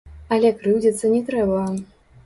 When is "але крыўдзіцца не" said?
0.37-1.23